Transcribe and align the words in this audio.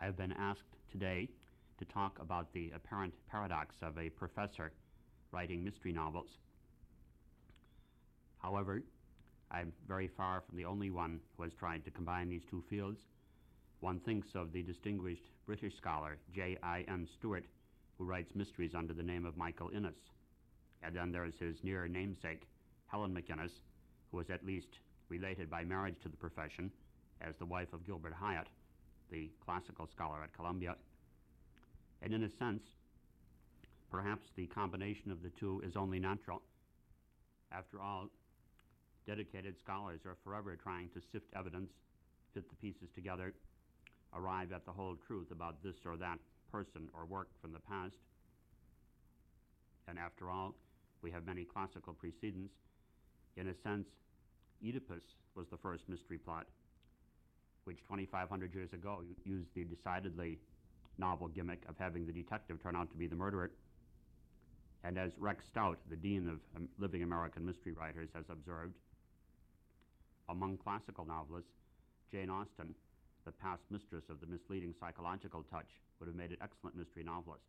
I 0.00 0.06
have 0.06 0.16
been 0.16 0.32
asked 0.32 0.78
today 0.90 1.28
to 1.78 1.84
talk 1.84 2.18
about 2.20 2.50
the 2.54 2.72
apparent 2.74 3.12
paradox 3.30 3.74
of 3.82 3.98
a 3.98 4.08
professor 4.08 4.72
writing 5.30 5.62
mystery 5.62 5.92
novels. 5.92 6.38
However, 8.38 8.82
I'm 9.50 9.74
very 9.86 10.08
far 10.08 10.40
from 10.40 10.56
the 10.56 10.64
only 10.64 10.88
one 10.88 11.20
who 11.36 11.42
has 11.42 11.52
tried 11.52 11.84
to 11.84 11.90
combine 11.90 12.30
these 12.30 12.46
two 12.48 12.64
fields. 12.70 13.00
One 13.80 14.00
thinks 14.00 14.28
of 14.34 14.52
the 14.52 14.62
distinguished 14.62 15.24
British 15.44 15.76
scholar 15.76 16.16
J.I.M. 16.34 17.06
Stewart, 17.18 17.44
who 17.98 18.04
writes 18.04 18.34
mysteries 18.34 18.74
under 18.74 18.94
the 18.94 19.02
name 19.02 19.26
of 19.26 19.36
Michael 19.36 19.68
Innes. 19.68 20.08
And 20.82 20.96
then 20.96 21.12
there's 21.12 21.38
his 21.38 21.62
near 21.62 21.86
namesake, 21.88 22.48
Helen 22.86 23.14
MacInnes, 23.14 23.52
who 24.10 24.20
is 24.20 24.30
at 24.30 24.46
least 24.46 24.78
related 25.10 25.50
by 25.50 25.62
marriage 25.62 26.00
to 26.02 26.08
the 26.08 26.16
profession 26.16 26.70
as 27.20 27.34
the 27.38 27.44
wife 27.44 27.74
of 27.74 27.84
Gilbert 27.84 28.14
Highet, 28.14 28.46
the 29.10 29.30
classical 29.44 29.86
scholar 29.86 30.22
at 30.22 30.32
Columbia. 30.32 30.76
And 32.02 32.14
in 32.14 32.24
a 32.24 32.30
sense, 32.38 32.62
perhaps 33.90 34.28
the 34.36 34.46
combination 34.46 35.10
of 35.10 35.22
the 35.22 35.30
two 35.30 35.60
is 35.64 35.76
only 35.76 35.98
natural. 35.98 36.42
After 37.52 37.80
all, 37.80 38.08
dedicated 39.06 39.58
scholars 39.58 40.00
are 40.06 40.16
forever 40.22 40.56
trying 40.56 40.88
to 40.90 41.00
sift 41.12 41.26
evidence, 41.36 41.70
fit 42.32 42.48
the 42.48 42.56
pieces 42.56 42.88
together, 42.94 43.34
arrive 44.14 44.52
at 44.52 44.64
the 44.64 44.72
whole 44.72 44.96
truth 45.06 45.30
about 45.30 45.62
this 45.62 45.76
or 45.84 45.96
that 45.96 46.18
person 46.52 46.88
or 46.94 47.06
work 47.06 47.28
from 47.40 47.52
the 47.52 47.60
past. 47.60 47.96
And 49.88 49.98
after 49.98 50.30
all, 50.30 50.54
we 51.02 51.10
have 51.10 51.26
many 51.26 51.44
classical 51.44 51.92
precedents. 51.92 52.52
In 53.36 53.48
a 53.48 53.54
sense, 53.62 53.88
Oedipus 54.64 55.02
was 55.34 55.46
the 55.50 55.56
first 55.56 55.88
mystery 55.88 56.18
plot, 56.18 56.46
which 57.70 57.78
2,500 57.86 58.52
years 58.52 58.72
ago 58.72 58.98
used 59.24 59.46
the 59.54 59.62
decidedly 59.62 60.40
novel 60.98 61.28
gimmick 61.28 61.62
of 61.68 61.76
having 61.78 62.04
the 62.04 62.12
detective 62.12 62.60
turn 62.60 62.74
out 62.74 62.90
to 62.90 62.96
be 62.96 63.06
the 63.06 63.14
murderer. 63.14 63.52
And 64.82 64.98
as 64.98 65.12
Rex 65.18 65.46
Stout, 65.46 65.78
the 65.88 65.94
dean 65.94 66.26
of 66.26 66.40
um, 66.56 66.68
living 66.80 67.04
American 67.04 67.46
mystery 67.46 67.72
writers, 67.72 68.08
has 68.12 68.24
observed, 68.28 68.74
among 70.28 70.56
classical 70.56 71.04
novelists, 71.04 71.52
Jane 72.10 72.28
Austen, 72.28 72.74
the 73.24 73.30
past 73.30 73.62
mistress 73.70 74.02
of 74.10 74.20
the 74.20 74.26
misleading 74.26 74.74
psychological 74.80 75.44
touch, 75.48 75.70
would 76.00 76.08
have 76.08 76.16
made 76.16 76.30
an 76.30 76.38
excellent 76.42 76.76
mystery 76.76 77.04
novelist. 77.04 77.44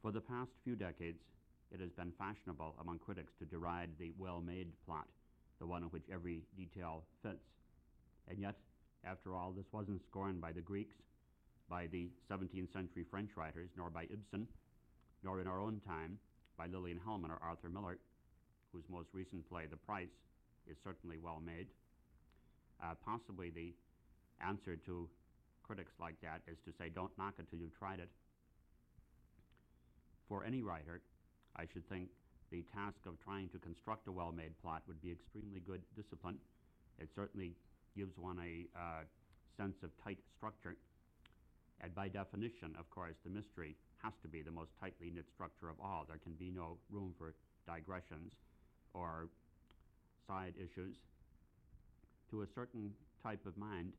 For 0.00 0.12
the 0.12 0.20
past 0.20 0.52
few 0.62 0.76
decades, 0.76 1.24
it 1.72 1.80
has 1.80 1.90
been 1.90 2.12
fashionable 2.16 2.76
among 2.80 3.00
critics 3.00 3.32
to 3.40 3.46
deride 3.46 3.90
the 3.98 4.12
well 4.16 4.40
made 4.40 4.68
plot, 4.86 5.08
the 5.62 5.68
one 5.68 5.84
in 5.84 5.88
which 5.90 6.02
every 6.12 6.42
detail 6.56 7.04
fits. 7.22 7.46
And 8.28 8.40
yet, 8.40 8.56
after 9.04 9.36
all, 9.36 9.52
this 9.52 9.66
wasn't 9.70 10.02
scorned 10.04 10.40
by 10.40 10.50
the 10.50 10.60
Greeks, 10.60 10.96
by 11.70 11.86
the 11.86 12.08
17th 12.28 12.72
century 12.72 13.06
French 13.08 13.30
writers, 13.36 13.70
nor 13.76 13.88
by 13.88 14.02
Ibsen, 14.10 14.48
nor 15.22 15.40
in 15.40 15.46
our 15.46 15.60
own 15.60 15.80
time 15.86 16.18
by 16.58 16.66
Lillian 16.66 16.98
Hellman 17.06 17.30
or 17.30 17.38
Arthur 17.40 17.68
Miller, 17.68 17.98
whose 18.72 18.82
most 18.90 19.08
recent 19.12 19.48
play, 19.48 19.66
The 19.70 19.76
Price, 19.76 20.10
is 20.68 20.76
certainly 20.82 21.18
well 21.22 21.40
made. 21.44 21.68
Uh, 22.82 22.94
possibly 23.04 23.50
the 23.50 23.72
answer 24.44 24.74
to 24.74 25.08
critics 25.62 25.92
like 26.00 26.16
that 26.22 26.40
is 26.50 26.58
to 26.64 26.72
say, 26.76 26.90
don't 26.92 27.16
knock 27.16 27.34
it 27.38 27.46
till 27.48 27.60
you've 27.60 27.78
tried 27.78 28.00
it. 28.00 28.08
For 30.28 30.44
any 30.44 30.60
writer, 30.62 31.02
I 31.54 31.66
should 31.72 31.88
think 31.88 32.08
the 32.52 32.62
task 32.76 33.00
of 33.08 33.16
trying 33.24 33.48
to 33.48 33.58
construct 33.58 34.06
a 34.06 34.12
well 34.12 34.30
made 34.30 34.52
plot 34.60 34.82
would 34.86 35.00
be 35.00 35.10
extremely 35.10 35.60
good 35.66 35.80
discipline. 35.96 36.36
It 37.00 37.08
certainly 37.16 37.56
gives 37.96 38.18
one 38.18 38.38
a 38.38 38.68
uh, 38.78 39.02
sense 39.56 39.82
of 39.82 39.90
tight 40.04 40.18
structure. 40.36 40.76
And 41.80 41.94
by 41.94 42.08
definition, 42.08 42.76
of 42.78 42.88
course, 42.90 43.16
the 43.24 43.30
mystery 43.30 43.74
has 44.04 44.12
to 44.22 44.28
be 44.28 44.42
the 44.42 44.52
most 44.52 44.70
tightly 44.78 45.10
knit 45.10 45.24
structure 45.32 45.68
of 45.68 45.80
all. 45.82 46.04
There 46.06 46.20
can 46.22 46.34
be 46.34 46.50
no 46.50 46.76
room 46.90 47.14
for 47.18 47.34
digressions 47.66 48.32
or 48.92 49.28
side 50.28 50.54
issues. 50.56 50.96
To 52.30 52.42
a 52.42 52.46
certain 52.54 52.92
type 53.22 53.44
of 53.46 53.56
mind, 53.56 53.92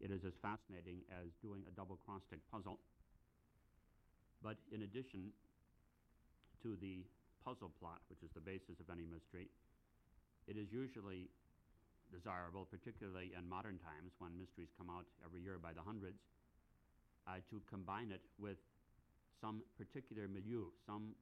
it 0.00 0.10
is 0.10 0.24
as 0.26 0.34
fascinating 0.42 1.06
as 1.22 1.30
doing 1.40 1.62
a 1.68 1.76
double 1.78 1.98
crostic 2.04 2.40
puzzle. 2.50 2.78
But 4.42 4.56
in 4.72 4.82
addition, 4.82 5.30
to 6.62 6.76
the 6.80 7.04
puzzle 7.44 7.70
plot, 7.78 8.00
which 8.08 8.22
is 8.22 8.30
the 8.34 8.40
basis 8.40 8.78
of 8.78 8.88
any 8.90 9.06
mystery, 9.06 9.50
it 10.46 10.56
is 10.56 10.70
usually 10.72 11.30
desirable, 12.10 12.66
particularly 12.66 13.32
in 13.36 13.48
modern 13.48 13.78
times 13.78 14.12
when 14.18 14.36
mysteries 14.36 14.70
come 14.76 14.90
out 14.90 15.06
every 15.24 15.40
year 15.40 15.58
by 15.58 15.72
the 15.72 15.82
hundreds, 15.82 16.18
uh, 17.26 17.38
to 17.50 17.62
combine 17.70 18.10
it 18.10 18.22
with 18.38 18.58
some 19.40 19.62
particular 19.78 20.26
milieu, 20.26 20.70
some 20.86 21.14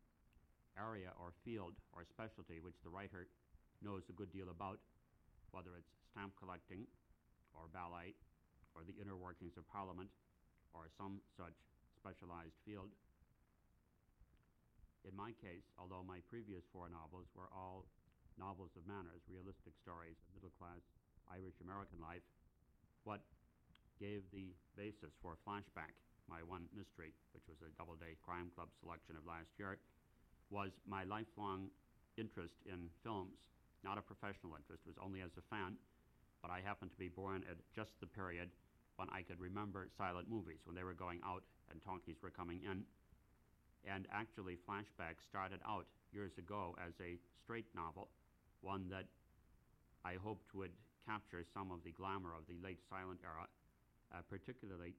area 0.76 1.12
or 1.20 1.32
field 1.44 1.74
or 1.92 2.04
specialty 2.04 2.60
which 2.60 2.76
the 2.84 2.90
writer 2.90 3.28
knows 3.82 4.02
a 4.08 4.16
good 4.16 4.32
deal 4.32 4.48
about, 4.52 4.78
whether 5.52 5.76
it's 5.76 5.92
stamp 6.12 6.32
collecting 6.36 6.84
or 7.54 7.68
ballet 7.72 8.14
or 8.74 8.82
the 8.86 8.94
inner 9.00 9.16
workings 9.16 9.56
of 9.56 9.66
Parliament 9.68 10.08
or 10.74 10.86
some 10.96 11.20
such 11.36 11.56
specialized 11.98 12.56
field. 12.64 12.90
In 15.08 15.16
my 15.16 15.32
case, 15.40 15.64
although 15.80 16.04
my 16.04 16.20
previous 16.28 16.64
four 16.72 16.92
novels 16.92 17.28
were 17.32 17.48
all 17.56 17.88
novels 18.36 18.76
of 18.76 18.84
manners, 18.84 19.24
realistic 19.28 19.72
stories 19.80 20.16
of 20.20 20.28
middle 20.36 20.52
class 20.60 20.80
Irish 21.32 21.56
American 21.64 22.00
life, 22.00 22.24
what 23.04 23.24
gave 23.96 24.24
the 24.32 24.52
basis 24.76 25.12
for 25.24 25.40
Flashback, 25.44 25.96
my 26.28 26.44
one 26.44 26.68
mystery, 26.76 27.12
which 27.32 27.44
was 27.48 27.60
a 27.64 27.72
Doubleday 27.80 28.16
Crime 28.20 28.52
Club 28.52 28.68
selection 28.80 29.16
of 29.16 29.24
last 29.24 29.52
year, 29.56 29.80
was 30.52 30.72
my 30.84 31.04
lifelong 31.04 31.68
interest 32.16 32.60
in 32.68 32.92
films. 33.02 33.40
Not 33.84 33.96
a 33.96 34.04
professional 34.04 34.52
interest, 34.56 34.84
it 34.84 34.92
was 34.92 35.00
only 35.00 35.24
as 35.24 35.32
a 35.40 35.44
fan, 35.48 35.80
but 36.42 36.50
I 36.50 36.60
happened 36.60 36.92
to 36.92 37.00
be 37.00 37.08
born 37.08 37.44
at 37.48 37.56
just 37.72 37.96
the 38.00 38.06
period 38.06 38.52
when 38.96 39.08
I 39.08 39.22
could 39.22 39.40
remember 39.40 39.88
silent 39.96 40.28
movies, 40.28 40.60
when 40.64 40.76
they 40.76 40.84
were 40.84 40.92
going 40.92 41.20
out 41.24 41.42
and 41.72 41.80
talkies 41.80 42.20
were 42.20 42.30
coming 42.30 42.60
in. 42.68 42.84
And 43.88 44.06
actually, 44.12 44.58
Flashback 44.68 45.20
started 45.24 45.60
out 45.66 45.86
years 46.12 46.36
ago 46.38 46.76
as 46.76 46.92
a 47.00 47.16
straight 47.42 47.66
novel, 47.74 48.08
one 48.60 48.88
that 48.90 49.06
I 50.04 50.16
hoped 50.20 50.54
would 50.54 50.72
capture 51.08 51.44
some 51.54 51.72
of 51.72 51.80
the 51.84 51.92
glamour 51.92 52.36
of 52.36 52.44
the 52.46 52.60
late 52.60 52.80
silent 52.88 53.20
era, 53.24 53.48
uh, 54.12 54.20
particularly 54.28 54.94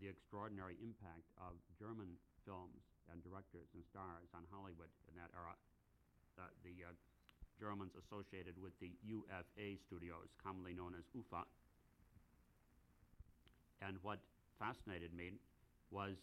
the 0.00 0.08
extraordinary 0.08 0.76
impact 0.82 1.28
of 1.38 1.54
German 1.78 2.16
films 2.42 2.82
and 3.12 3.22
directors 3.22 3.68
and 3.76 3.84
stars 3.84 4.28
on 4.34 4.42
Hollywood 4.50 4.90
in 5.08 5.14
that 5.20 5.30
era. 5.36 5.54
Uh, 6.34 6.50
the 6.66 6.88
uh, 6.88 6.92
Germans 7.60 7.94
associated 7.94 8.58
with 8.58 8.74
the 8.80 8.90
UFA 9.06 9.78
studios, 9.86 10.34
commonly 10.42 10.74
known 10.74 10.98
as 10.98 11.06
UFA. 11.14 11.46
And 13.80 13.98
what 14.02 14.18
fascinated 14.58 15.14
me 15.14 15.38
was 15.90 16.16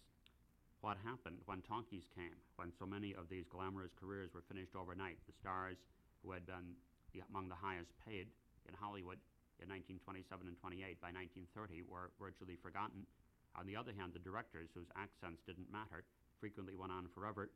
what 0.82 0.98
happened 1.06 1.38
when 1.46 1.62
talkies 1.62 2.10
came, 2.18 2.34
when 2.58 2.74
so 2.74 2.86
many 2.86 3.14
of 3.14 3.30
these 3.30 3.46
glamorous 3.48 3.94
careers 3.94 4.34
were 4.34 4.46
finished 4.50 4.76
overnight. 4.76 5.18
The 5.30 5.38
stars 5.38 5.78
who 6.22 6.34
had 6.34 6.46
been 6.46 6.74
the, 7.14 7.22
among 7.30 7.50
the 7.50 7.58
highest 7.58 7.94
paid 8.02 8.34
in 8.66 8.74
Hollywood 8.74 9.22
in 9.62 9.70
1927 9.70 10.50
and 10.50 10.58
28 10.58 10.98
by 10.98 11.14
1930 11.14 11.86
were 11.86 12.10
virtually 12.18 12.58
forgotten. 12.58 13.06
On 13.54 13.70
the 13.70 13.78
other 13.78 13.94
hand, 13.94 14.18
the 14.18 14.26
directors, 14.26 14.74
whose 14.74 14.90
accents 14.98 15.46
didn't 15.46 15.70
matter, 15.70 16.02
frequently 16.42 16.74
went 16.74 16.92
on 16.92 17.06
forever. 17.14 17.54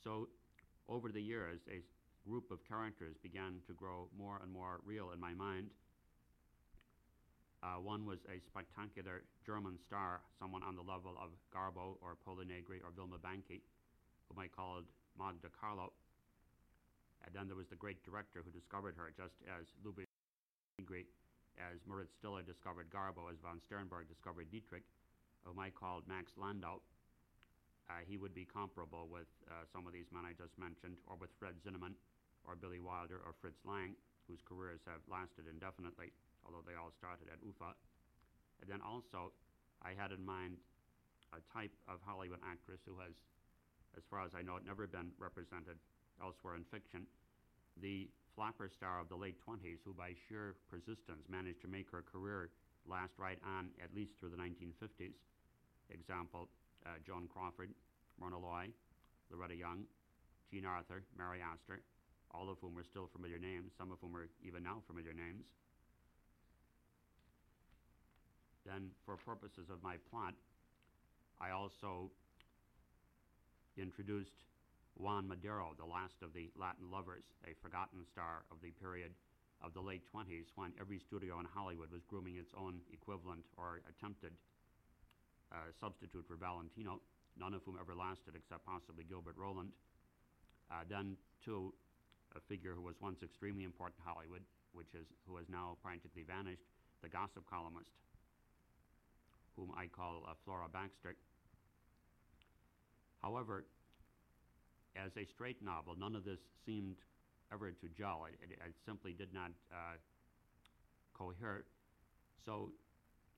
So, 0.00 0.28
over 0.88 1.12
the 1.12 1.20
years, 1.20 1.60
a 1.68 1.84
group 2.24 2.50
of 2.50 2.64
characters 2.64 3.16
began 3.20 3.60
to 3.66 3.74
grow 3.74 4.08
more 4.16 4.40
and 4.40 4.50
more 4.50 4.80
real 4.86 5.10
in 5.12 5.20
my 5.20 5.34
mind 5.34 5.68
uh, 7.66 7.82
one 7.82 8.06
was 8.06 8.22
a 8.30 8.38
spectacular 8.46 9.26
German 9.42 9.74
star, 9.82 10.22
someone 10.38 10.62
on 10.62 10.78
the 10.78 10.86
level 10.86 11.18
of 11.18 11.34
Garbo 11.50 11.98
or 11.98 12.14
Pola 12.22 12.46
Negri 12.46 12.78
or 12.78 12.94
Vilma 12.94 13.18
Banky, 13.18 13.58
whom 14.30 14.38
I 14.38 14.46
called 14.46 14.86
Magda 15.18 15.50
Carlo. 15.50 15.90
And 17.26 17.34
then 17.34 17.50
there 17.50 17.58
was 17.58 17.66
the 17.66 17.80
great 17.80 17.98
director 18.06 18.46
who 18.46 18.54
discovered 18.54 18.94
her, 18.94 19.10
just 19.18 19.34
as 19.50 19.66
Lubitsch 19.82 20.06
Negri, 20.78 21.10
as 21.58 21.82
Moritz 21.90 22.14
Stiller 22.14 22.46
discovered 22.46 22.86
Garbo, 22.86 23.26
as 23.26 23.42
von 23.42 23.58
Sternberg 23.66 24.06
discovered 24.06 24.46
Dietrich, 24.46 24.86
whom 25.42 25.58
I 25.58 25.74
called 25.74 26.06
Max 26.06 26.30
Landau. 26.38 26.78
Uh, 27.90 28.06
he 28.06 28.14
would 28.14 28.34
be 28.34 28.46
comparable 28.46 29.10
with 29.10 29.30
uh, 29.50 29.66
some 29.74 29.90
of 29.90 29.92
these 29.92 30.06
men 30.14 30.22
I 30.22 30.38
just 30.38 30.54
mentioned, 30.54 31.02
or 31.10 31.18
with 31.18 31.34
Fred 31.42 31.58
Zinnemann, 31.66 31.98
or 32.46 32.54
Billy 32.54 32.78
Wilder, 32.78 33.18
or 33.26 33.34
Fritz 33.42 33.58
Lang, 33.66 33.98
whose 34.30 34.42
careers 34.46 34.82
have 34.86 35.02
lasted 35.10 35.50
indefinitely 35.50 36.14
although 36.46 36.62
they 36.62 36.78
all 36.78 36.94
started 36.94 37.26
at 37.26 37.42
UFA. 37.42 37.74
And 38.62 38.70
then 38.70 38.80
also, 38.80 39.34
I 39.82 39.92
had 39.98 40.14
in 40.14 40.22
mind 40.22 40.62
a 41.34 41.42
type 41.50 41.74
of 41.90 41.98
Hollywood 42.06 42.40
actress 42.46 42.80
who 42.86 42.96
has, 43.02 43.12
as 43.98 44.06
far 44.06 44.22
as 44.22 44.32
I 44.32 44.46
know, 44.46 44.62
never 44.62 44.86
been 44.86 45.10
represented 45.18 45.76
elsewhere 46.22 46.54
in 46.54 46.64
fiction. 46.70 47.04
The 47.82 48.08
flapper 48.32 48.70
star 48.70 49.00
of 49.00 49.08
the 49.08 49.18
late 49.18 49.36
20s, 49.42 49.82
who 49.84 49.92
by 49.92 50.14
sheer 50.28 50.54
persistence 50.70 51.26
managed 51.28 51.60
to 51.62 51.68
make 51.68 51.90
her 51.90 52.00
career 52.00 52.48
last 52.86 53.18
right 53.18 53.38
on 53.44 53.74
at 53.82 53.92
least 53.92 54.14
through 54.18 54.30
the 54.30 54.40
1950s. 54.40 55.18
Example, 55.90 56.48
uh, 56.86 56.96
Joan 57.04 57.28
Crawford, 57.28 57.70
Myrna 58.20 58.38
Loy, 58.38 58.70
Loretta 59.30 59.56
Young, 59.56 59.84
Jean 60.50 60.64
Arthur, 60.64 61.02
Mary 61.18 61.40
Astor, 61.42 61.82
all 62.30 62.48
of 62.50 62.58
whom 62.60 62.78
are 62.78 62.84
still 62.84 63.08
familiar 63.10 63.38
names, 63.38 63.72
some 63.76 63.90
of 63.90 63.98
whom 64.00 64.16
are 64.16 64.28
even 64.44 64.62
now 64.62 64.82
familiar 64.86 65.12
names. 65.12 65.44
Then, 68.66 68.90
for 69.06 69.16
purposes 69.16 69.70
of 69.70 69.82
my 69.82 69.96
plot, 70.10 70.34
I 71.40 71.50
also 71.50 72.10
introduced 73.78 74.34
Juan 74.96 75.28
Madero, 75.28 75.70
the 75.78 75.86
last 75.86 76.18
of 76.22 76.32
the 76.34 76.50
Latin 76.58 76.90
lovers, 76.90 77.22
a 77.46 77.54
forgotten 77.62 78.02
star 78.10 78.42
of 78.50 78.58
the 78.60 78.72
period 78.82 79.12
of 79.62 79.72
the 79.72 79.80
late 79.80 80.02
20s 80.12 80.50
when 80.56 80.72
every 80.80 80.98
studio 80.98 81.38
in 81.38 81.46
Hollywood 81.46 81.92
was 81.92 82.02
grooming 82.08 82.36
its 82.36 82.52
own 82.58 82.80
equivalent 82.92 83.44
or 83.56 83.80
attempted 83.88 84.32
uh, 85.52 85.70
substitute 85.78 86.26
for 86.26 86.34
Valentino, 86.36 87.00
none 87.38 87.54
of 87.54 87.62
whom 87.64 87.78
ever 87.80 87.94
lasted 87.94 88.34
except 88.34 88.66
possibly 88.66 89.04
Gilbert 89.04 89.36
Roland. 89.38 89.70
Uh, 90.72 90.82
then, 90.88 91.16
to 91.44 91.72
a 92.34 92.40
figure 92.40 92.74
who 92.74 92.82
was 92.82 92.96
once 93.00 93.22
extremely 93.22 93.62
important 93.62 93.94
in 94.02 94.10
Hollywood, 94.10 94.42
which 94.72 94.92
is 94.98 95.06
who 95.28 95.36
has 95.36 95.46
now 95.48 95.76
practically 95.82 96.24
vanished, 96.26 96.66
the 97.02 97.08
gossip 97.08 97.46
columnist, 97.48 97.94
whom 99.56 99.72
I 99.76 99.86
call 99.86 100.24
uh, 100.28 100.34
Flora 100.44 100.68
Baxter. 100.72 101.16
However, 103.22 103.64
as 104.94 105.12
a 105.16 105.24
straight 105.24 105.62
novel, 105.62 105.94
none 105.98 106.14
of 106.14 106.24
this 106.24 106.40
seemed 106.64 106.96
ever 107.52 107.70
to 107.70 107.88
gel. 107.96 108.26
It, 108.28 108.52
it, 108.52 108.58
it 108.58 108.74
simply 108.84 109.12
did 109.12 109.32
not 109.32 109.50
uh, 109.72 109.96
cohere. 111.14 111.64
So 112.44 112.70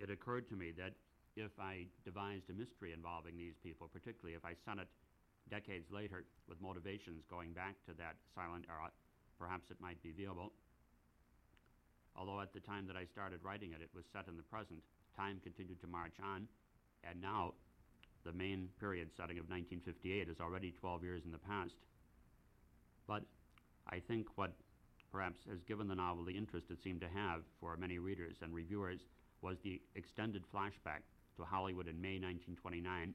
it 0.00 0.10
occurred 0.10 0.48
to 0.50 0.56
me 0.56 0.72
that 0.78 0.92
if 1.36 1.52
I 1.58 1.86
devised 2.04 2.50
a 2.50 2.54
mystery 2.54 2.92
involving 2.92 3.38
these 3.38 3.54
people, 3.62 3.88
particularly 3.92 4.34
if 4.34 4.44
I 4.44 4.54
sent 4.66 4.80
it 4.80 4.88
decades 5.50 5.86
later 5.90 6.24
with 6.48 6.60
motivations 6.60 7.24
going 7.30 7.52
back 7.52 7.74
to 7.86 7.94
that 7.96 8.16
silent 8.34 8.66
era, 8.68 8.90
perhaps 9.38 9.70
it 9.70 9.80
might 9.80 10.02
be 10.02 10.12
viable. 10.12 10.52
Although 12.16 12.40
at 12.40 12.52
the 12.52 12.60
time 12.60 12.86
that 12.88 12.96
I 12.96 13.04
started 13.06 13.40
writing 13.42 13.72
it, 13.72 13.80
it 13.80 13.90
was 13.94 14.04
set 14.12 14.26
in 14.26 14.36
the 14.36 14.42
present. 14.42 14.82
Time 15.18 15.40
continued 15.42 15.80
to 15.80 15.88
march 15.88 16.14
on, 16.22 16.46
and 17.02 17.20
now 17.20 17.54
the 18.24 18.32
main 18.32 18.68
period 18.78 19.08
setting 19.16 19.38
of 19.38 19.50
1958 19.50 20.28
is 20.28 20.38
already 20.40 20.70
12 20.70 21.02
years 21.02 21.22
in 21.24 21.32
the 21.32 21.38
past. 21.38 21.74
But 23.08 23.24
I 23.90 23.98
think 23.98 24.28
what 24.36 24.52
perhaps 25.10 25.40
has 25.50 25.64
given 25.64 25.88
the 25.88 25.94
novel 25.96 26.24
the 26.24 26.36
interest 26.36 26.70
it 26.70 26.78
seemed 26.84 27.00
to 27.00 27.08
have 27.08 27.42
for 27.58 27.76
many 27.76 27.98
readers 27.98 28.36
and 28.42 28.54
reviewers 28.54 29.00
was 29.42 29.56
the 29.64 29.80
extended 29.96 30.44
flashback 30.54 31.02
to 31.36 31.44
Hollywood 31.44 31.88
in 31.88 32.00
May 32.00 32.20
1929 32.20 33.14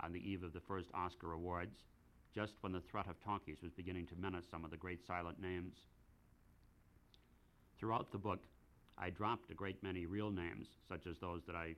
on 0.00 0.12
the 0.12 0.30
eve 0.30 0.42
of 0.42 0.52
the 0.52 0.60
first 0.60 0.88
Oscar 0.92 1.32
Awards, 1.32 1.76
just 2.34 2.54
when 2.60 2.72
the 2.72 2.80
threat 2.80 3.08
of 3.08 3.22
talkies 3.22 3.62
was 3.62 3.70
beginning 3.72 4.06
to 4.08 4.16
menace 4.16 4.44
some 4.50 4.64
of 4.64 4.70
the 4.70 4.76
great 4.76 5.06
silent 5.06 5.40
names. 5.40 5.76
Throughout 7.78 8.12
the 8.12 8.18
book, 8.18 8.40
I 8.98 9.10
dropped 9.10 9.50
a 9.50 9.54
great 9.54 9.82
many 9.82 10.06
real 10.06 10.30
names, 10.30 10.68
such 10.88 11.06
as 11.06 11.18
those 11.18 11.42
that 11.46 11.56
I 11.56 11.74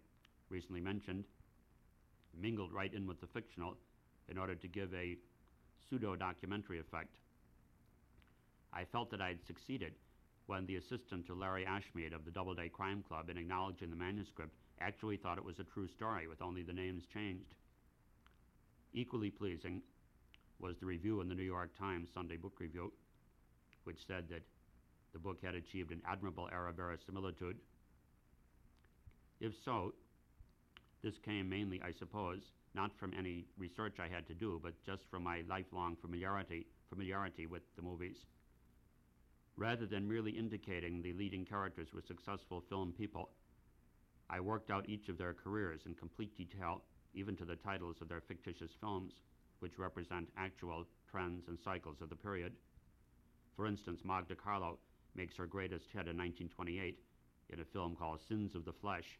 recently 0.50 0.80
mentioned, 0.80 1.24
mingled 2.40 2.72
right 2.72 2.92
in 2.92 3.06
with 3.06 3.20
the 3.20 3.26
fictional 3.26 3.76
in 4.28 4.38
order 4.38 4.54
to 4.54 4.68
give 4.68 4.92
a 4.94 5.16
pseudo 5.88 6.16
documentary 6.16 6.80
effect. 6.80 7.14
I 8.72 8.84
felt 8.84 9.10
that 9.10 9.20
I 9.20 9.28
had 9.28 9.46
succeeded 9.46 9.94
when 10.46 10.66
the 10.66 10.76
assistant 10.76 11.26
to 11.26 11.34
Larry 11.34 11.64
Ashmead 11.64 12.14
of 12.14 12.24
the 12.24 12.30
Doubleday 12.30 12.68
Crime 12.68 13.02
Club, 13.06 13.30
in 13.30 13.38
acknowledging 13.38 13.90
the 13.90 13.96
manuscript, 13.96 14.52
actually 14.80 15.16
thought 15.16 15.38
it 15.38 15.44
was 15.44 15.58
a 15.58 15.64
true 15.64 15.88
story 15.88 16.26
with 16.26 16.42
only 16.42 16.62
the 16.62 16.72
names 16.72 17.04
changed. 17.12 17.54
Equally 18.92 19.30
pleasing 19.30 19.80
was 20.58 20.76
the 20.78 20.86
review 20.86 21.20
in 21.20 21.28
the 21.28 21.34
New 21.34 21.42
York 21.42 21.70
Times 21.78 22.08
Sunday 22.12 22.36
Book 22.36 22.54
Review, 22.58 22.92
which 23.84 24.06
said 24.06 24.28
that 24.28 24.42
the 25.14 25.18
book 25.18 25.38
had 25.42 25.54
achieved 25.54 25.92
an 25.92 26.02
admirable 26.06 26.50
air 26.52 26.66
of 26.66 26.76
verisimilitude. 26.76 27.56
If 29.40 29.52
so, 29.64 29.94
this 31.02 31.14
came 31.24 31.48
mainly, 31.48 31.80
I 31.82 31.92
suppose, 31.92 32.40
not 32.74 32.90
from 32.98 33.12
any 33.16 33.46
research 33.56 33.96
I 33.98 34.08
had 34.08 34.26
to 34.26 34.34
do, 34.34 34.60
but 34.62 34.74
just 34.84 35.02
from 35.10 35.22
my 35.22 35.42
lifelong 35.48 35.96
familiarity, 35.96 36.66
familiarity 36.90 37.46
with 37.46 37.62
the 37.76 37.82
movies. 37.82 38.26
Rather 39.56 39.86
than 39.86 40.08
merely 40.08 40.32
indicating 40.32 41.00
the 41.00 41.12
leading 41.12 41.44
characters 41.44 41.88
were 41.94 42.02
successful 42.02 42.64
film 42.68 42.92
people, 42.98 43.30
I 44.28 44.40
worked 44.40 44.70
out 44.70 44.88
each 44.88 45.08
of 45.08 45.16
their 45.16 45.34
careers 45.34 45.82
in 45.86 45.94
complete 45.94 46.36
detail, 46.36 46.82
even 47.14 47.36
to 47.36 47.44
the 47.44 47.56
titles 47.56 47.96
of 48.00 48.08
their 48.08 48.22
fictitious 48.22 48.72
films, 48.80 49.12
which 49.60 49.78
represent 49.78 50.28
actual 50.36 50.86
trends 51.08 51.46
and 51.46 51.58
cycles 51.64 52.00
of 52.00 52.08
the 52.08 52.16
period. 52.16 52.54
For 53.54 53.66
instance, 53.66 54.00
Magda 54.04 54.34
Carlo 54.34 54.78
makes 55.14 55.36
her 55.36 55.46
greatest 55.46 55.86
hit 55.86 56.08
in 56.08 56.16
1928 56.16 56.98
in 57.50 57.60
a 57.60 57.64
film 57.64 57.96
called 57.96 58.20
Sins 58.28 58.54
of 58.54 58.64
the 58.64 58.72
Flesh. 58.72 59.18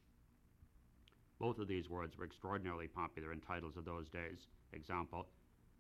Both 1.39 1.59
of 1.59 1.69
these 1.69 1.89
words 1.89 2.17
were 2.17 2.25
extraordinarily 2.25 2.89
popular 2.89 3.33
in 3.33 3.41
titles 3.41 3.77
of 3.77 3.85
those 3.85 4.09
days. 4.09 4.47
Example, 4.73 5.27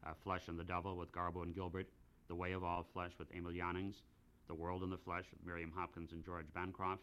uh, 0.06 0.12
Flesh 0.22 0.48
and 0.48 0.58
the 0.58 0.64
Devil 0.64 0.96
with 0.96 1.12
Garbo 1.12 1.42
and 1.42 1.54
Gilbert, 1.54 1.88
The 2.28 2.34
Way 2.34 2.52
of 2.52 2.64
All 2.64 2.86
Flesh 2.92 3.12
with 3.18 3.34
Emil 3.34 3.52
Jannings, 3.52 4.02
The 4.48 4.54
World 4.54 4.82
in 4.82 4.90
the 4.90 4.98
Flesh 4.98 5.24
with 5.30 5.44
Miriam 5.44 5.72
Hopkins 5.74 6.12
and 6.12 6.24
George 6.24 6.52
Bancroft, 6.54 7.02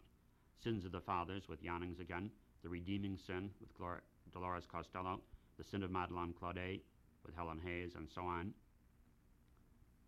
Sins 0.62 0.84
of 0.84 0.92
the 0.92 1.00
Fathers 1.00 1.48
with 1.48 1.62
Jannings 1.62 1.98
again, 1.98 2.30
The 2.62 2.68
Redeeming 2.68 3.18
Sin 3.26 3.50
with 3.60 3.76
Glor- 3.76 4.02
Dolores 4.32 4.66
Costello, 4.70 5.20
The 5.58 5.64
Sin 5.64 5.82
of 5.82 5.90
Madeleine 5.90 6.34
Claudet 6.38 6.80
with 7.24 7.34
Helen 7.34 7.60
Hayes, 7.64 7.94
and 7.96 8.08
so 8.14 8.22
on. 8.22 8.52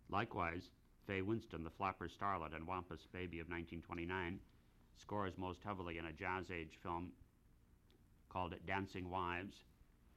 Likewise, 0.09 0.71
Fay 1.07 1.23
Winston, 1.23 1.65
the 1.65 1.71
flapper 1.71 2.09
starlet 2.09 2.55
and 2.55 2.67
WAMPAS 2.67 3.07
baby 3.13 3.39
of 3.41 3.49
1929, 3.49 4.39
scores 5.01 5.37
most 5.37 5.61
heavily 5.65 5.99
in 5.99 6.07
a 6.07 6.13
jazz 6.13 6.51
age 6.51 6.79
film 6.83 7.13
called 8.29 8.55
Dancing 8.67 9.11
Wives, 9.11 9.57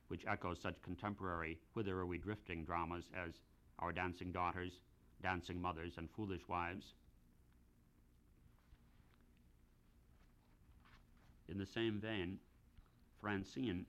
which 0.08 0.26
echoes 0.26 0.60
such 0.62 0.82
contemporary 0.82 1.60
Whither 1.74 2.00
Are 2.00 2.06
We 2.06 2.18
Drifting 2.18 2.64
dramas 2.64 3.06
as 3.16 3.34
Our 3.80 3.92
Dancing 3.92 4.32
Daughters, 4.32 4.80
Dancing 5.22 5.62
Mothers, 5.62 5.94
and 5.98 6.10
Foolish 6.10 6.48
Wives. 6.48 6.94
In 11.50 11.58
the 11.58 11.66
same 11.66 12.00
vein, 12.00 12.40
Francine, 13.20 13.86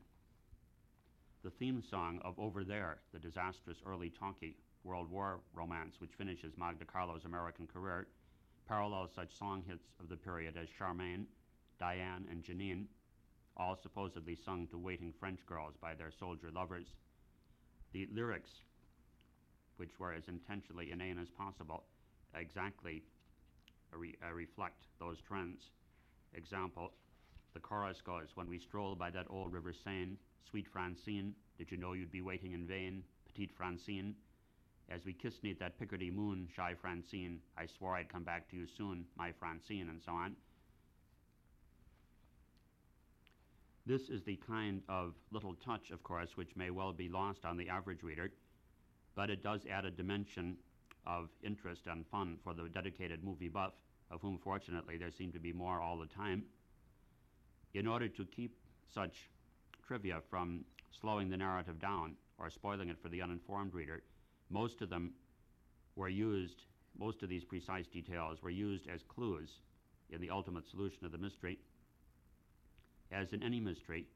the 1.44 1.50
theme 1.50 1.82
song 1.82 2.20
of 2.24 2.38
Over 2.38 2.64
There, 2.64 2.98
the 3.12 3.18
disastrous 3.18 3.78
early 3.86 4.10
talkie 4.10 4.56
World 4.88 5.10
War 5.10 5.40
romance 5.52 5.96
which 6.00 6.14
finishes 6.16 6.56
Magda 6.56 6.86
Carlo's 6.86 7.26
American 7.26 7.66
career, 7.66 8.06
parallels 8.66 9.10
such 9.14 9.36
song 9.36 9.62
hits 9.68 9.84
of 10.00 10.08
the 10.08 10.16
period 10.16 10.56
as 10.56 10.68
Charmaine, 10.70 11.26
Diane, 11.78 12.26
and 12.30 12.42
Janine, 12.42 12.86
all 13.58 13.76
supposedly 13.76 14.34
sung 14.34 14.66
to 14.68 14.78
waiting 14.78 15.12
French 15.12 15.44
girls 15.44 15.74
by 15.78 15.94
their 15.94 16.10
soldier 16.10 16.50
lovers. 16.50 16.86
The 17.92 18.08
lyrics, 18.14 18.62
which 19.76 19.98
were 19.98 20.14
as 20.14 20.26
intentionally 20.28 20.90
inane 20.90 21.18
as 21.18 21.28
possible, 21.28 21.84
exactly 22.34 23.02
re- 23.92 24.16
uh, 24.26 24.32
reflect 24.32 24.84
those 24.98 25.20
trends. 25.20 25.70
Example, 26.32 26.92
the 27.52 27.60
chorus 27.60 28.00
goes, 28.00 28.28
When 28.36 28.48
we 28.48 28.58
stroll 28.58 28.94
by 28.94 29.10
that 29.10 29.26
old 29.28 29.52
river 29.52 29.74
Seine, 29.74 30.16
sweet 30.48 30.66
Francine, 30.66 31.34
did 31.58 31.70
you 31.70 31.76
know 31.76 31.92
you'd 31.92 32.10
be 32.10 32.22
waiting 32.22 32.52
in 32.52 32.66
vain, 32.66 33.02
petite 33.26 33.52
Francine? 33.52 34.14
As 34.90 35.04
we 35.04 35.12
kissed 35.12 35.44
neath 35.44 35.58
that 35.58 35.78
Picardy 35.78 36.10
moon, 36.10 36.48
shy 36.54 36.74
Francine, 36.80 37.40
I 37.58 37.66
swore 37.66 37.96
I'd 37.96 38.08
come 38.08 38.24
back 38.24 38.48
to 38.50 38.56
you 38.56 38.66
soon, 38.66 39.04
my 39.16 39.32
Francine, 39.32 39.88
and 39.90 40.00
so 40.02 40.12
on. 40.12 40.34
This 43.84 44.08
is 44.08 44.22
the 44.22 44.36
kind 44.46 44.82
of 44.88 45.14
little 45.30 45.54
touch, 45.54 45.90
of 45.90 46.02
course, 46.02 46.36
which 46.36 46.56
may 46.56 46.70
well 46.70 46.92
be 46.92 47.08
lost 47.08 47.44
on 47.44 47.56
the 47.56 47.68
average 47.68 48.02
reader, 48.02 48.30
but 49.14 49.30
it 49.30 49.42
does 49.42 49.66
add 49.70 49.84
a 49.84 49.90
dimension 49.90 50.56
of 51.06 51.28
interest 51.42 51.86
and 51.86 52.06
fun 52.06 52.38
for 52.42 52.54
the 52.54 52.68
dedicated 52.68 53.24
movie 53.24 53.48
buff, 53.48 53.72
of 54.10 54.20
whom 54.20 54.38
fortunately 54.38 54.96
there 54.96 55.10
seem 55.10 55.32
to 55.32 55.38
be 55.38 55.52
more 55.52 55.80
all 55.80 55.98
the 55.98 56.06
time. 56.06 56.44
In 57.74 57.86
order 57.86 58.08
to 58.08 58.24
keep 58.24 58.56
such 58.92 59.30
trivia 59.86 60.20
from 60.30 60.64
slowing 61.00 61.28
the 61.28 61.36
narrative 61.36 61.78
down 61.78 62.14
or 62.38 62.50
spoiling 62.50 62.88
it 62.88 62.98
for 63.02 63.08
the 63.08 63.22
uninformed 63.22 63.74
reader, 63.74 64.02
most 64.50 64.80
of 64.80 64.90
them 64.90 65.12
were 65.96 66.08
used, 66.08 66.62
most 66.98 67.22
of 67.22 67.28
these 67.28 67.44
precise 67.44 67.86
details 67.86 68.42
were 68.42 68.50
used 68.50 68.88
as 68.88 69.02
clues 69.02 69.50
in 70.10 70.20
the 70.20 70.30
ultimate 70.30 70.66
solution 70.66 71.04
of 71.04 71.12
the 71.12 71.18
mystery. 71.18 71.58
As 73.12 73.32
in 73.32 73.42
any 73.42 73.60
mystery, 73.60 74.06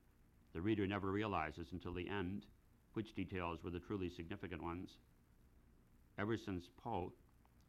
the 0.55 0.61
reader 0.61 0.87
never 0.87 1.11
realizes 1.11 1.69
until 1.73 1.95
the 1.95 2.09
end 2.09 2.47
which 2.95 3.15
details 3.15 3.65
were 3.65 3.71
the 3.71 3.81
truly 3.81 4.11
significant 4.11 4.63
ones. 4.63 4.91
Ever 6.19 6.37
since 6.37 6.69
Poe, 6.83 7.13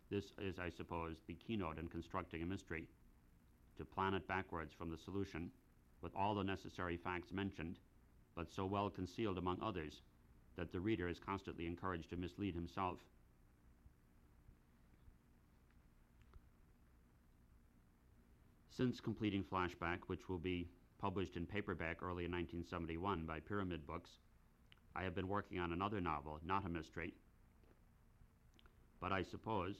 this 0.09 0.25
is, 0.39 0.59
I 0.59 0.69
suppose, 0.69 1.15
the 1.27 1.35
keynote 1.35 1.79
in 1.79 1.87
constructing 1.87 2.43
a 2.43 2.45
mystery 2.45 2.87
to 3.77 3.85
plan 3.85 4.13
it 4.13 4.27
backwards 4.27 4.73
from 4.77 4.89
the 4.89 4.97
solution 4.97 5.49
with 6.01 6.11
all 6.15 6.35
the 6.35 6.43
necessary 6.43 6.97
facts 6.97 7.31
mentioned, 7.31 7.79
but 8.35 8.51
so 8.51 8.65
well 8.65 8.89
concealed 8.89 9.37
among 9.37 9.59
others 9.61 10.01
that 10.57 10.71
the 10.71 10.79
reader 10.79 11.07
is 11.07 11.19
constantly 11.19 11.65
encouraged 11.65 12.09
to 12.09 12.15
mislead 12.15 12.55
himself. 12.55 12.99
Since 18.75 18.99
completing 18.99 19.43
Flashback, 19.43 19.99
which 20.07 20.27
will 20.29 20.39
be 20.39 20.67
published 20.99 21.35
in 21.35 21.45
paperback 21.45 22.01
early 22.01 22.25
in 22.25 22.31
1971 22.31 23.25
by 23.25 23.39
Pyramid 23.39 23.85
Books, 23.85 24.09
I 24.95 25.03
have 25.03 25.13
been 25.13 25.27
working 25.27 25.59
on 25.59 25.73
another 25.73 26.01
novel, 26.01 26.39
not 26.45 26.65
a 26.65 26.69
mystery. 26.69 27.13
But 28.99 29.11
I 29.11 29.21
suppose, 29.23 29.75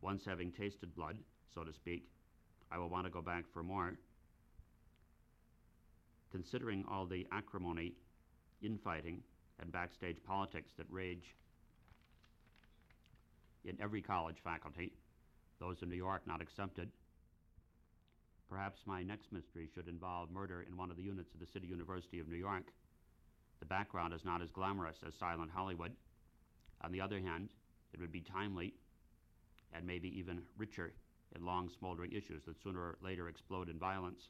once 0.00 0.24
having 0.24 0.50
tasted 0.50 0.94
blood, 0.94 1.16
so 1.54 1.62
to 1.62 1.72
speak, 1.72 2.08
I 2.70 2.78
will 2.78 2.88
want 2.88 3.06
to 3.06 3.10
go 3.10 3.22
back 3.22 3.44
for 3.52 3.62
more. 3.62 3.94
Considering 6.30 6.84
all 6.90 7.06
the 7.06 7.26
acrimony, 7.30 7.92
infighting, 8.62 9.22
and 9.62 9.72
backstage 9.72 10.18
politics 10.26 10.72
that 10.76 10.86
rage 10.90 11.36
in 13.64 13.76
every 13.80 14.02
college 14.02 14.38
faculty, 14.42 14.92
those 15.60 15.82
in 15.82 15.88
New 15.88 15.96
York 15.96 16.22
not 16.26 16.42
excepted, 16.42 16.90
perhaps 18.50 18.80
my 18.84 19.02
next 19.02 19.32
mystery 19.32 19.68
should 19.72 19.88
involve 19.88 20.30
murder 20.30 20.66
in 20.68 20.76
one 20.76 20.90
of 20.90 20.96
the 20.96 21.02
units 21.02 21.32
of 21.32 21.40
the 21.40 21.46
City 21.46 21.68
University 21.68 22.18
of 22.18 22.28
New 22.28 22.36
York. 22.36 22.72
The 23.60 23.66
background 23.66 24.12
is 24.12 24.24
not 24.24 24.42
as 24.42 24.50
glamorous 24.50 24.98
as 25.06 25.14
Silent 25.14 25.52
Hollywood. 25.54 25.92
On 26.82 26.90
the 26.90 27.00
other 27.00 27.20
hand, 27.20 27.50
it 27.94 28.00
would 28.00 28.12
be 28.12 28.20
timely 28.20 28.74
and 29.72 29.86
maybe 29.86 30.08
even 30.18 30.42
richer 30.58 30.92
in 31.34 31.46
long 31.46 31.70
smoldering 31.78 32.12
issues 32.12 32.42
that 32.46 32.60
sooner 32.60 32.80
or 32.80 32.98
later 33.00 33.28
explode 33.28 33.68
in 33.68 33.78
violence. 33.78 34.28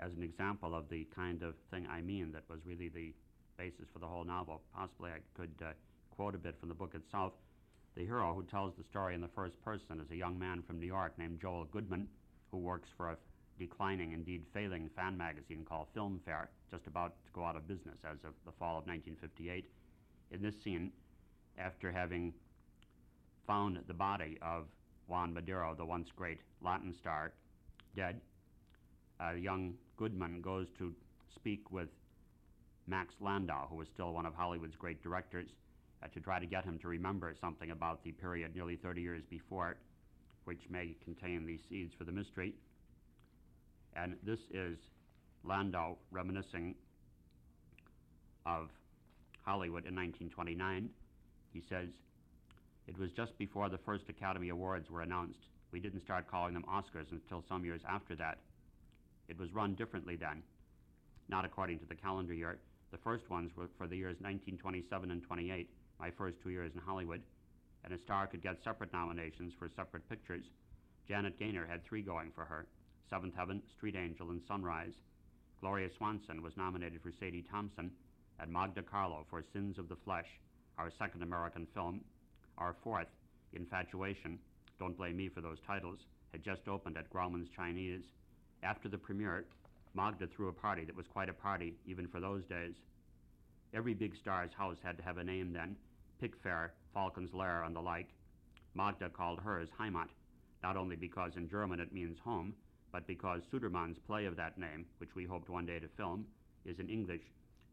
As 0.00 0.12
an 0.16 0.22
example 0.22 0.74
of 0.74 0.88
the 0.88 1.06
kind 1.14 1.42
of 1.42 1.54
thing 1.70 1.86
I 1.86 2.00
mean 2.00 2.32
that 2.32 2.48
was 2.48 2.60
really 2.64 2.88
the 2.88 3.12
basis 3.58 3.86
for 3.92 3.98
the 3.98 4.06
whole 4.06 4.24
novel, 4.24 4.62
possibly 4.74 5.10
I 5.10 5.18
could 5.34 5.52
uh, 5.62 5.72
quote 6.16 6.34
a 6.34 6.38
bit 6.38 6.58
from 6.58 6.70
the 6.70 6.74
book 6.74 6.94
itself. 6.94 7.34
The 7.94 8.06
hero 8.06 8.32
who 8.32 8.42
tells 8.44 8.74
the 8.76 8.84
story 8.84 9.14
in 9.14 9.20
the 9.20 9.28
first 9.28 9.62
person 9.62 10.00
is 10.00 10.10
a 10.10 10.16
young 10.16 10.38
man 10.38 10.62
from 10.62 10.80
New 10.80 10.86
York 10.86 11.18
named 11.18 11.38
Joel 11.40 11.64
Goodman, 11.64 12.08
who 12.50 12.56
works 12.56 12.88
for 12.96 13.10
a 13.10 13.16
declining, 13.58 14.12
indeed 14.12 14.46
failing, 14.54 14.88
fan 14.96 15.18
magazine 15.18 15.66
called 15.68 15.88
Filmfare, 15.94 16.46
just 16.70 16.86
about 16.86 17.12
to 17.26 17.32
go 17.34 17.44
out 17.44 17.56
of 17.56 17.68
business 17.68 17.98
as 18.04 18.16
of 18.24 18.32
the 18.46 18.52
fall 18.52 18.78
of 18.78 18.86
1958. 18.86 19.66
In 20.30 20.40
this 20.40 20.54
scene, 20.64 20.92
after 21.58 21.92
having 21.92 22.32
found 23.46 23.78
the 23.86 23.92
body 23.92 24.38
of 24.40 24.64
Juan 25.08 25.34
Madero, 25.34 25.74
the 25.74 25.84
once 25.84 26.08
great 26.16 26.38
Latin 26.62 26.94
star, 26.94 27.32
dead, 27.94 28.20
young 29.28 29.74
Goodman 29.96 30.40
goes 30.40 30.66
to 30.78 30.94
speak 31.34 31.70
with 31.70 31.88
Max 32.86 33.14
Landau, 33.20 33.68
who 33.68 33.76
was 33.76 33.88
still 33.92 34.12
one 34.12 34.26
of 34.26 34.34
Hollywood's 34.34 34.76
great 34.76 35.02
directors, 35.02 35.48
uh, 36.02 36.08
to 36.08 36.20
try 36.20 36.38
to 36.38 36.46
get 36.46 36.64
him 36.64 36.78
to 36.78 36.88
remember 36.88 37.34
something 37.40 37.70
about 37.70 38.02
the 38.02 38.12
period 38.12 38.54
nearly 38.54 38.76
30 38.76 39.00
years 39.00 39.22
before, 39.28 39.76
which 40.44 40.60
may 40.70 40.96
contain 41.04 41.46
the 41.46 41.58
seeds 41.68 41.92
for 41.96 42.04
the 42.04 42.12
mystery. 42.12 42.54
And 43.94 44.16
this 44.24 44.40
is 44.52 44.78
Landau 45.44 45.96
reminiscing 46.10 46.74
of 48.46 48.70
Hollywood 49.44 49.84
in 49.86 49.94
1929. 49.94 50.88
He 51.52 51.62
says, 51.68 51.88
It 52.86 52.98
was 52.98 53.10
just 53.12 53.36
before 53.38 53.68
the 53.68 53.78
first 53.78 54.04
Academy 54.08 54.48
Awards 54.48 54.90
were 54.90 55.02
announced. 55.02 55.40
We 55.72 55.80
didn't 55.80 56.02
start 56.02 56.30
calling 56.30 56.54
them 56.54 56.64
Oscars 56.68 57.10
until 57.12 57.44
some 57.48 57.64
years 57.64 57.82
after 57.88 58.16
that. 58.16 58.38
It 59.30 59.38
was 59.38 59.54
run 59.54 59.76
differently 59.76 60.16
then, 60.16 60.42
not 61.28 61.44
according 61.44 61.78
to 61.78 61.86
the 61.86 61.94
calendar 61.94 62.34
year. 62.34 62.58
The 62.90 62.98
first 62.98 63.30
ones 63.30 63.52
were 63.56 63.70
for 63.78 63.86
the 63.86 63.96
years 63.96 64.16
1927 64.18 65.12
and 65.12 65.22
28, 65.22 65.70
my 66.00 66.10
first 66.10 66.38
two 66.42 66.50
years 66.50 66.72
in 66.74 66.80
Hollywood, 66.80 67.22
and 67.84 67.94
a 67.94 67.98
star 67.98 68.26
could 68.26 68.42
get 68.42 68.56
separate 68.64 68.92
nominations 68.92 69.54
for 69.56 69.68
separate 69.76 70.08
pictures. 70.08 70.44
Janet 71.06 71.38
Gaynor 71.38 71.64
had 71.64 71.84
three 71.84 72.02
going 72.02 72.32
for 72.34 72.44
her 72.44 72.66
Seventh 73.08 73.34
Heaven, 73.36 73.62
Street 73.76 73.94
Angel, 73.94 74.30
and 74.30 74.42
Sunrise. 74.48 74.94
Gloria 75.60 75.90
Swanson 75.96 76.42
was 76.42 76.56
nominated 76.56 77.00
for 77.00 77.12
Sadie 77.12 77.46
Thompson, 77.48 77.92
and 78.40 78.52
Magda 78.52 78.82
Carlo 78.82 79.26
for 79.30 79.44
Sins 79.52 79.78
of 79.78 79.88
the 79.88 79.96
Flesh, 80.04 80.40
our 80.76 80.90
second 80.98 81.22
American 81.22 81.68
film. 81.72 82.00
Our 82.58 82.74
fourth, 82.82 83.08
Infatuation, 83.52 84.40
don't 84.80 84.96
blame 84.96 85.16
me 85.16 85.28
for 85.28 85.40
those 85.40 85.58
titles, 85.66 86.00
had 86.32 86.42
just 86.42 86.66
opened 86.66 86.96
at 86.96 87.10
Grauman's 87.10 87.48
Chinese. 87.54 88.02
After 88.62 88.88
the 88.88 88.98
premiere, 88.98 89.46
Magda 89.94 90.26
threw 90.26 90.48
a 90.48 90.52
party 90.52 90.84
that 90.84 90.96
was 90.96 91.06
quite 91.06 91.28
a 91.28 91.34
party, 91.34 91.74
even 91.86 92.06
for 92.06 92.20
those 92.20 92.44
days. 92.44 92.74
Every 93.72 93.94
big 93.94 94.14
star's 94.16 94.52
house 94.52 94.76
had 94.82 94.96
to 94.98 95.04
have 95.04 95.18
a 95.18 95.24
name 95.24 95.52
then 95.52 95.76
Pickfair, 96.20 96.70
Falcon's 96.92 97.32
Lair, 97.32 97.62
and 97.64 97.74
the 97.74 97.80
like. 97.80 98.10
Magda 98.74 99.08
called 99.08 99.40
hers 99.40 99.68
Heimat, 99.78 100.08
not 100.62 100.76
only 100.76 100.96
because 100.96 101.36
in 101.36 101.48
German 101.48 101.80
it 101.80 101.92
means 101.92 102.18
home, 102.18 102.54
but 102.92 103.06
because 103.06 103.42
Sudermann's 103.50 103.98
play 103.98 104.26
of 104.26 104.36
that 104.36 104.58
name, 104.58 104.84
which 104.98 105.14
we 105.14 105.24
hoped 105.24 105.48
one 105.48 105.64
day 105.64 105.78
to 105.78 105.88
film, 105.96 106.26
is 106.64 106.78
in 106.78 106.90
English, 106.90 107.22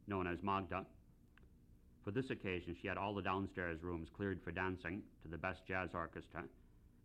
known 0.08 0.28
as 0.28 0.42
Magda. 0.42 0.86
For 2.04 2.12
this 2.12 2.30
occasion, 2.30 2.76
she 2.82 2.88
had 2.88 2.98
all 2.98 3.14
the 3.14 3.22
downstairs 3.22 3.84
rooms 3.84 4.08
cleared 4.16 4.42
for 4.42 4.52
dancing 4.52 5.04
to 5.24 5.28
the 5.28 5.38
best 5.38 5.68
jazz 5.68 5.90
orchestra. 5.94 6.44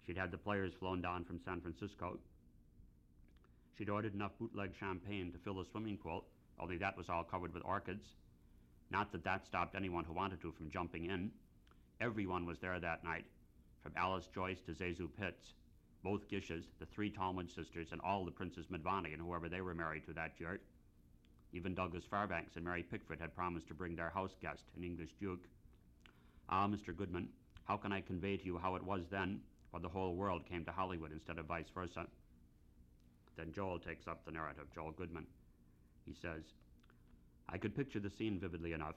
She'd 0.07 0.17
had 0.17 0.31
the 0.31 0.39
players 0.39 0.73
flown 0.79 1.03
down 1.03 1.25
from 1.25 1.41
San 1.45 1.61
Francisco. 1.61 2.19
She'd 3.77 3.89
ordered 3.89 4.15
enough 4.15 4.39
bootleg 4.39 4.75
champagne 4.79 5.33
to 5.33 5.39
fill 5.39 5.55
the 5.55 5.65
swimming 5.65 5.97
pool, 5.97 6.27
only 6.59 6.77
that 6.79 6.97
was 6.97 7.09
all 7.09 7.25
covered 7.25 7.55
with 7.55 7.65
orchids. 7.65 8.07
Not 8.91 9.13
that 9.13 9.25
that 9.25 9.47
stopped 9.47 9.75
anyone 9.75 10.05
who 10.05 10.13
wanted 10.13 10.41
to 10.43 10.53
from 10.53 10.71
jumping 10.71 11.07
in. 11.07 11.31
Everyone 12.01 12.45
was 12.45 12.59
there 12.59 12.79
that 12.79 13.05
night, 13.05 13.25
from 13.83 13.93
Alice 13.97 14.29
Joyce 14.35 14.61
to 14.67 14.73
ZaSu 14.73 15.09
Pitts, 15.19 15.55
both 16.03 16.29
Gishes, 16.29 16.67
the 16.79 16.87
three 16.87 17.11
Talmadge 17.11 17.55
sisters, 17.55 17.93
and 17.93 18.01
all 18.03 18.25
the 18.25 18.31
Princes 18.31 18.67
Mdivani 18.67 19.13
and 19.15 19.23
whoever 19.23 19.49
they 19.49 19.61
were 19.61 19.75
married 19.75 20.05
to 20.07 20.13
that 20.13 20.33
year. 20.39 20.61
Even 21.53 21.75
Douglas 21.75 22.05
Fairbanks 22.05 22.57
and 22.57 22.65
Mary 22.65 22.83
Pickford 22.83 23.21
had 23.21 23.35
promised 23.35 23.69
to 23.69 23.75
bring 23.75 23.97
their 23.97 24.11
house 24.11 24.35
guest, 24.41 24.65
an 24.77 24.85
English 24.85 25.15
duke. 25.21 25.45
Ah, 26.49 26.67
Mr. 26.67 26.95
Goodman, 26.95 27.29
how 27.65 27.77
can 27.77 27.93
I 27.93 28.01
convey 28.01 28.37
to 28.37 28.45
you 28.45 28.59
how 28.59 28.75
it 28.75 28.85
was 28.85 29.07
then, 29.11 29.41
when 29.71 29.83
the 29.83 29.89
whole 29.89 30.15
world 30.15 30.45
came 30.47 30.65
to 30.65 30.73
Hollywood 30.73 31.13
instead 31.13 31.39
of 31.39 31.47
vice 31.47 31.71
versa? 31.75 32.07
Then 33.37 33.53
Joel 33.53 33.79
takes 33.79 34.07
up 34.07 34.25
the 34.25 34.33
narrative, 34.33 34.67
Joel 34.75 34.93
Goodman. 34.93 35.27
He 36.05 36.15
says, 36.15 36.43
I 37.49 37.59
could 37.59 37.75
picture 37.75 38.01
the 38.01 38.11
scene 38.11 38.39
vividly 38.39 38.73
enough, 38.73 38.97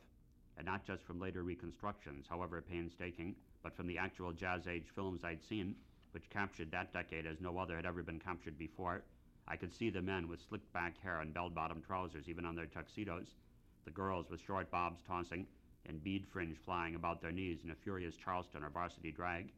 and 0.57 0.65
not 0.65 0.85
just 0.85 1.03
from 1.03 1.19
later 1.19 1.43
reconstructions, 1.43 2.25
however 2.29 2.61
painstaking, 2.61 3.35
but 3.63 3.75
from 3.75 3.87
the 3.87 3.97
actual 3.97 4.31
Jazz 4.31 4.67
Age 4.67 4.87
films 4.93 5.23
I'd 5.23 5.43
seen, 5.43 5.75
which 6.11 6.29
captured 6.29 6.71
that 6.71 6.93
decade 6.93 7.25
as 7.25 7.41
no 7.41 7.57
other 7.57 7.75
had 7.75 7.85
ever 7.85 8.03
been 8.03 8.19
captured 8.19 8.57
before. 8.57 9.03
I 9.47 9.55
could 9.57 9.73
see 9.73 9.89
the 9.89 10.01
men 10.01 10.27
with 10.27 10.41
slicked 10.47 10.71
back 10.73 10.97
hair 11.01 11.21
and 11.21 11.33
bell 11.33 11.49
bottom 11.49 11.81
trousers, 11.85 12.29
even 12.29 12.45
on 12.45 12.55
their 12.55 12.65
tuxedos, 12.65 13.27
the 13.83 13.91
girls 13.91 14.29
with 14.29 14.41
short 14.41 14.71
bobs 14.71 15.01
tossing 15.07 15.45
and 15.87 16.03
bead 16.03 16.25
fringe 16.31 16.57
flying 16.57 16.95
about 16.95 17.21
their 17.21 17.31
knees 17.31 17.59
in 17.63 17.71
a 17.71 17.75
furious 17.75 18.15
Charleston 18.15 18.63
or 18.63 18.69
varsity 18.69 19.11
drag. 19.11 19.51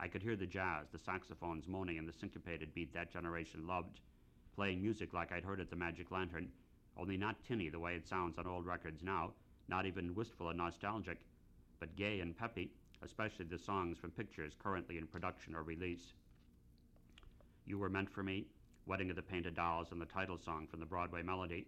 I 0.00 0.08
could 0.08 0.22
hear 0.22 0.36
the 0.36 0.46
jazz, 0.46 0.86
the 0.92 0.98
saxophones 0.98 1.66
moaning 1.66 1.98
and 1.98 2.08
the 2.08 2.12
syncopated 2.12 2.72
beat 2.74 2.92
that 2.94 3.12
generation 3.12 3.66
loved, 3.66 4.00
playing 4.54 4.80
music 4.80 5.12
like 5.12 5.32
I'd 5.32 5.44
heard 5.44 5.60
at 5.60 5.70
the 5.70 5.76
Magic 5.76 6.10
Lantern, 6.10 6.48
only 6.96 7.16
not 7.16 7.42
tinny 7.46 7.68
the 7.68 7.80
way 7.80 7.94
it 7.94 8.06
sounds 8.06 8.38
on 8.38 8.46
old 8.46 8.66
records 8.66 9.02
now, 9.02 9.32
not 9.68 9.86
even 9.86 10.14
wistful 10.14 10.48
and 10.48 10.58
nostalgic, 10.58 11.18
but 11.80 11.96
gay 11.96 12.20
and 12.20 12.36
peppy, 12.36 12.70
especially 13.02 13.44
the 13.44 13.58
songs 13.58 13.98
from 13.98 14.10
pictures 14.10 14.54
currently 14.62 14.98
in 14.98 15.06
production 15.06 15.54
or 15.54 15.62
release. 15.62 16.12
You 17.66 17.78
Were 17.78 17.88
Meant 17.88 18.10
for 18.10 18.22
Me, 18.22 18.46
Wedding 18.86 19.10
of 19.10 19.16
the 19.16 19.22
Painted 19.22 19.54
Dolls, 19.54 19.88
and 19.92 20.00
the 20.00 20.06
title 20.06 20.38
song 20.38 20.66
from 20.70 20.80
the 20.80 20.86
Broadway 20.86 21.22
Melody, 21.22 21.66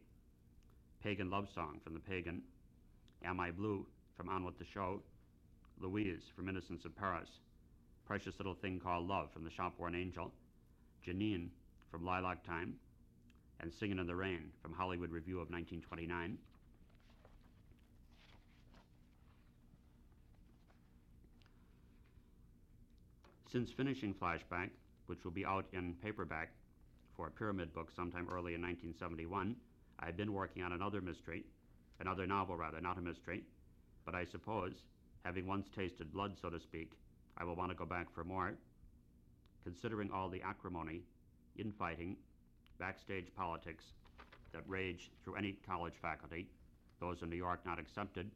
Pagan 1.03 1.31
Love 1.31 1.49
Song 1.55 1.81
from 1.83 1.95
The 1.95 2.01
Pagan, 2.01 2.43
Am 3.25 3.41
I 3.41 3.51
Blue 3.51 3.87
from 4.17 4.29
On 4.29 4.45
With 4.45 4.59
the 4.59 4.65
Show, 4.65 5.03
Louise 5.81 6.23
from 6.35 6.49
Innocents 6.49 6.85
of 6.85 6.97
Paris, 6.97 7.29
Precious 8.07 8.35
Little 8.39 8.55
Thing 8.55 8.81
Called 8.81 9.07
Love 9.07 9.31
from 9.33 9.45
The 9.45 9.51
Shopworn 9.51 9.95
Angel, 9.95 10.33
Janine 11.07 11.49
from 11.91 12.05
Lilac 12.05 12.45
Time, 12.45 12.75
and 13.61 13.73
Singin' 13.73 13.99
in 13.99 14.07
the 14.07 14.17
Rain 14.17 14.51
from 14.63 14.73
Hollywood 14.73 15.11
Revue 15.11 15.41
of 15.41 15.51
1929. 15.51 16.39
Since 23.51 23.71
finishing 23.73 24.15
Flashback, 24.15 24.71
which 25.07 25.25
will 25.25 25.33
be 25.33 25.45
out 25.45 25.67
in 25.73 25.95
paperback 26.03 26.51
for 27.21 27.27
a 27.27 27.31
pyramid 27.31 27.75
book 27.75 27.91
sometime 27.95 28.29
early 28.31 28.55
in 28.55 28.63
1971. 28.63 29.55
I 29.99 30.07
have 30.07 30.17
been 30.17 30.33
working 30.33 30.63
on 30.63 30.73
another 30.73 31.03
mystery, 31.03 31.45
another 31.99 32.27
novel 32.27 32.57
rather, 32.57 32.81
not 32.81 32.97
a 32.97 33.03
mystery, 33.03 33.43
but 34.07 34.15
I 34.15 34.25
suppose, 34.25 34.73
having 35.25 35.47
once 35.47 35.69
tasted 35.69 36.13
blood, 36.13 36.37
so 36.41 36.49
to 36.49 36.59
speak, 36.59 36.93
I 37.37 37.45
will 37.45 37.57
want 37.57 37.71
to 37.71 37.77
go 37.77 37.87
back 37.87 38.13
for 38.15 38.25
more. 38.25 38.53
Considering 39.65 40.11
all 40.11 40.29
the 40.29 40.43
acrimony, 40.43 41.03
infighting, 41.57 42.17
backstage 42.79 43.27
politics 43.37 43.85
that 44.53 44.63
rage 44.67 45.11
through 45.23 45.37
any 45.37 45.57
college 45.67 45.95
faculty, 46.01 46.49
those 47.01 47.23
in 47.23 47.31
New 47.31 47.37
York 47.37 47.61
not 47.65 47.79
excepted, 47.79 48.31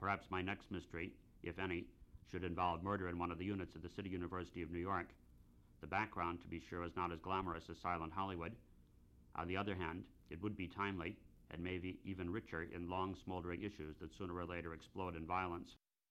perhaps 0.00 0.26
my 0.30 0.42
next 0.42 0.70
mystery, 0.70 1.12
if 1.42 1.58
any, 1.58 1.84
should 2.30 2.44
involve 2.44 2.82
murder 2.82 3.08
in 3.08 3.18
one 3.18 3.30
of 3.30 3.38
the 3.38 3.44
units 3.44 3.74
of 3.74 3.82
the 3.82 3.88
City 3.88 4.08
University 4.08 4.62
of 4.62 4.70
New 4.70 4.78
York. 4.80 5.06
The 5.80 5.86
background, 5.86 6.40
to 6.42 6.48
be 6.48 6.60
sure, 6.68 6.84
is 6.84 6.96
not 6.96 7.12
as 7.12 7.20
glamorous 7.20 7.68
as 7.70 7.78
Silent 7.78 8.12
Hollywood. 8.12 8.52
On 9.36 9.46
the 9.46 9.56
other 9.56 9.74
hand, 9.74 10.04
it 10.30 10.42
would 10.42 10.56
be 10.56 10.66
timely 10.66 11.16
and 11.50 11.62
maybe 11.62 11.98
even 12.04 12.32
richer 12.32 12.66
in 12.74 12.90
long 12.90 13.14
smoldering 13.24 13.62
issues 13.62 13.96
that 14.00 14.16
sooner 14.16 14.34
or 14.34 14.44
later 14.44 14.74
explode 14.74 15.14
in 15.14 15.26
violence. 15.26 15.76